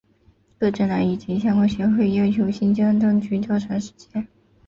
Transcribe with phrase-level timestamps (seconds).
[0.57, 4.27] 各政党以及相关协会要求新疆当局调查事件。